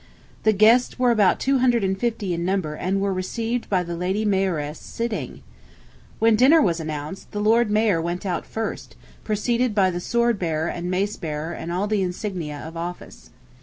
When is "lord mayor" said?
7.39-8.01